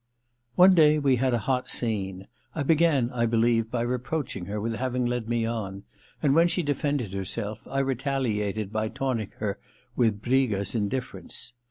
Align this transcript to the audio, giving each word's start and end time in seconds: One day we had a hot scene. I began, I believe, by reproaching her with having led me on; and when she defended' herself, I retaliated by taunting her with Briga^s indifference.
One 0.55 0.73
day 0.73 0.97
we 0.97 1.17
had 1.17 1.31
a 1.31 1.37
hot 1.45 1.67
scene. 1.67 2.27
I 2.55 2.63
began, 2.63 3.11
I 3.11 3.27
believe, 3.27 3.69
by 3.69 3.81
reproaching 3.81 4.47
her 4.47 4.59
with 4.59 4.73
having 4.77 5.05
led 5.05 5.29
me 5.29 5.45
on; 5.45 5.83
and 6.23 6.33
when 6.33 6.47
she 6.47 6.63
defended' 6.63 7.13
herself, 7.13 7.61
I 7.69 7.81
retaliated 7.81 8.73
by 8.73 8.87
taunting 8.87 9.31
her 9.37 9.59
with 9.95 10.19
Briga^s 10.23 10.73
indifference. 10.73 11.53